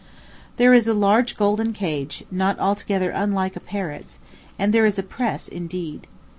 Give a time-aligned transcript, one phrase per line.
[0.57, 4.17] There is a large golden cage, not altogether unlike a parrot's;
[4.57, 6.07] and there is a press, indeed.